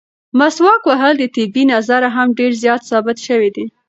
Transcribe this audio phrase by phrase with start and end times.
[0.39, 3.65] مسواک وهل د طبي نظره هم ډېر زیات ثابت شوي دي.